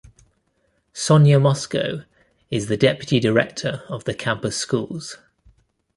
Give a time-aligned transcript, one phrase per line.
[0.93, 2.05] Sonya Mosco
[2.49, 5.17] is the deputy director of the Campus Schools.